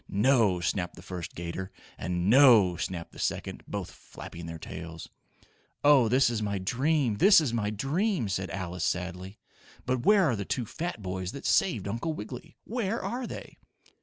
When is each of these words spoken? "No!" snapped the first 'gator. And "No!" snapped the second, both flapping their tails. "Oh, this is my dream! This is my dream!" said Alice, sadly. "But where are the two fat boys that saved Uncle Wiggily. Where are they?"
"No!" 0.09 0.59
snapped 0.61 0.95
the 0.95 1.03
first 1.03 1.35
'gator. 1.35 1.71
And 1.95 2.27
"No!" 2.27 2.75
snapped 2.75 3.11
the 3.11 3.19
second, 3.19 3.61
both 3.67 3.91
flapping 3.91 4.47
their 4.47 4.57
tails. 4.57 5.09
"Oh, 5.83 6.07
this 6.09 6.31
is 6.31 6.41
my 6.41 6.57
dream! 6.57 7.17
This 7.17 7.39
is 7.39 7.53
my 7.53 7.69
dream!" 7.69 8.27
said 8.27 8.49
Alice, 8.49 8.83
sadly. 8.83 9.37
"But 9.85 10.03
where 10.03 10.23
are 10.25 10.35
the 10.35 10.43
two 10.43 10.65
fat 10.65 11.03
boys 11.03 11.33
that 11.33 11.45
saved 11.45 11.87
Uncle 11.87 12.13
Wiggily. 12.13 12.55
Where 12.63 12.99
are 12.99 13.27
they?" 13.27 13.57